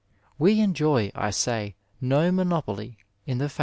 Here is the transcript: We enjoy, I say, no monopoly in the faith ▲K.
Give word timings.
We 0.39 0.61
enjoy, 0.61 1.11
I 1.13 1.29
say, 1.29 1.75
no 2.01 2.31
monopoly 2.31 2.97
in 3.27 3.37
the 3.37 3.49
faith 3.49 3.57
▲K. 3.59 3.59